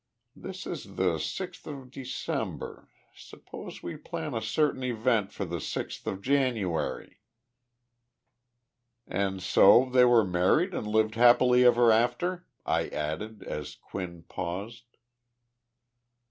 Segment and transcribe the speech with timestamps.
[0.35, 2.89] This is the sixth of December.
[3.15, 7.19] Suppose we plan a certain event for the sixth of January?"
[9.05, 14.97] "And so they were married and lived happily ever after?" I added, as Quinn paused.